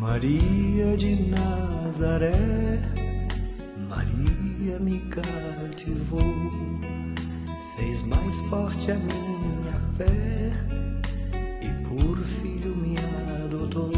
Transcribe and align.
Maria 0.00 0.96
de 0.96 1.14
Nazaré, 1.28 2.32
Maria 3.86 4.78
me 4.80 4.98
cativou, 5.10 6.22
fez 7.76 8.02
mais 8.06 8.40
forte 8.48 8.92
a 8.92 8.94
minha 8.94 9.78
fé 9.98 10.52
e 11.60 11.86
por 11.86 12.16
filho 12.16 12.74
me 12.76 12.96
adotou. 13.44 13.90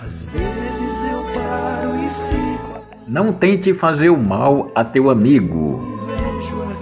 Às 0.00 0.24
vezes 0.24 1.12
eu 1.12 1.22
paro 1.32 1.94
e 1.94 2.10
fico. 2.10 2.84
Não 3.06 3.32
tente 3.32 3.72
fazer 3.72 4.10
o 4.10 4.18
mal 4.18 4.72
a 4.74 4.84
teu 4.84 5.10
amigo, 5.10 5.80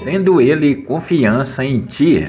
tendo 0.03 0.41
ele 0.41 0.75
confiança 0.75 1.63
em 1.63 1.83
ti. 1.83 2.27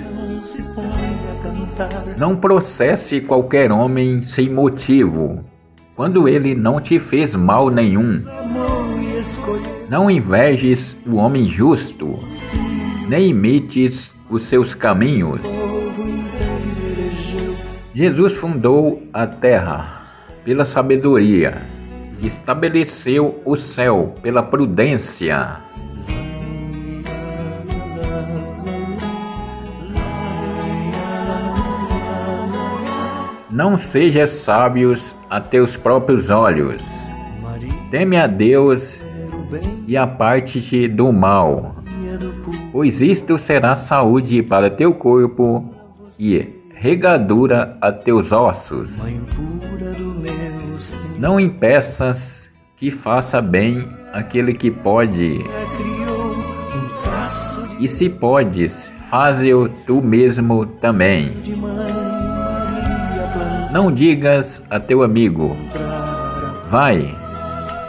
Não 2.20 2.36
processe 2.36 3.22
qualquer 3.22 3.72
homem 3.72 4.22
sem 4.22 4.50
motivo, 4.50 5.42
quando 5.96 6.28
ele 6.28 6.54
não 6.54 6.82
te 6.82 7.00
fez 7.00 7.34
mal 7.34 7.70
nenhum. 7.70 8.22
Não 9.90 10.12
invejes 10.12 10.98
o 11.08 11.16
homem 11.16 11.46
justo, 11.46 12.20
nem 13.08 13.30
imites 13.30 14.14
os 14.30 14.42
seus 14.42 14.76
caminhos. 14.76 15.40
Jesus 17.94 18.34
fundou 18.34 19.02
a 19.14 19.26
terra 19.26 20.10
pela 20.44 20.66
sabedoria, 20.66 21.62
estabeleceu 22.22 23.42
o 23.46 23.56
céu 23.56 24.14
pela 24.22 24.44
prudência. 24.44 25.62
Não 33.60 33.78
sejas 33.78 34.30
sábios 34.30 35.14
a 35.30 35.42
teus 35.42 35.76
próprios 35.76 36.30
olhos. 36.30 37.10
Teme 37.92 38.16
a 38.16 38.26
Deus 38.26 39.04
e 39.86 39.98
aparte-te 39.98 40.88
do 40.88 41.12
mal, 41.12 41.76
pois 42.72 43.02
isto 43.02 43.38
será 43.38 43.76
saúde 43.76 44.42
para 44.42 44.70
teu 44.70 44.94
corpo 44.94 45.76
e 46.18 46.48
regadura 46.74 47.78
a 47.82 47.92
teus 47.92 48.32
ossos. 48.32 49.12
Não 51.18 51.38
impeças 51.38 52.50
que 52.78 52.90
faça 52.90 53.42
bem 53.42 53.90
aquele 54.14 54.54
que 54.54 54.72
pode, 54.72 55.44
e 57.78 57.90
se 57.90 58.08
podes, 58.10 58.90
faze-o 59.10 59.68
tu 59.86 60.02
mesmo 60.02 60.66
também. 60.66 61.34
Não 63.72 63.92
digas 63.92 64.64
a 64.68 64.80
teu 64.80 65.04
amigo, 65.04 65.56
vai, 66.68 67.16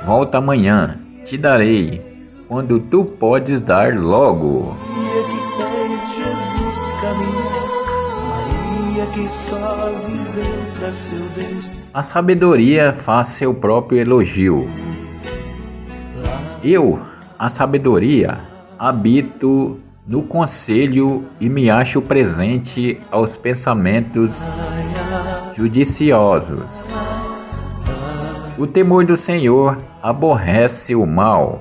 volta 0.05 0.37
amanhã, 0.37 0.99
te 1.25 1.39
darei, 1.39 2.03
quando 2.47 2.79
tu 2.79 3.03
podes 3.03 3.63
dar 3.63 3.97
logo. 3.97 4.77
Maria 4.77 5.23
que 5.25 5.39
fez 5.57 6.01
Jesus 6.17 6.93
caminhar 7.01 7.61
Maria 8.29 9.07
que 9.07 9.27
só 9.27 9.91
viveu 10.07 10.65
pra 10.79 10.93
seu 10.93 11.27
Deus 11.35 11.71
A 11.95 12.03
sabedoria 12.03 12.93
faz 12.93 13.29
seu 13.29 13.55
próprio 13.55 14.01
elogio. 14.01 14.69
Eu, 16.63 17.01
a 17.39 17.49
sabedoria, 17.49 18.39
habito 18.79 19.81
no 20.07 20.25
conselho 20.25 21.25
e 21.41 21.49
me 21.49 21.71
acho 21.71 22.03
presente 22.03 23.01
aos 23.11 23.39
pensamentos 23.39 24.51
judiciosos. 25.61 26.95
O 28.57 28.67
temor 28.67 29.05
do 29.05 29.15
Senhor 29.15 29.77
aborrece 30.03 30.95
o 30.95 31.05
mal. 31.05 31.61